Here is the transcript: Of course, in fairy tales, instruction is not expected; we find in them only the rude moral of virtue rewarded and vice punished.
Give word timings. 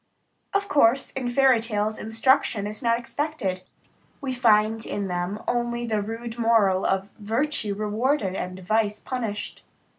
Of 0.51 0.67
course, 0.67 1.11
in 1.11 1.29
fairy 1.29 1.59
tales, 1.59 1.99
instruction 1.99 2.65
is 2.65 2.81
not 2.81 2.97
expected; 2.97 3.61
we 4.19 4.33
find 4.33 4.83
in 4.83 5.07
them 5.09 5.43
only 5.47 5.85
the 5.85 6.01
rude 6.01 6.39
moral 6.39 6.85
of 6.87 7.11
virtue 7.19 7.75
rewarded 7.75 8.33
and 8.33 8.57
vice 8.61 8.99
punished. 8.99 9.61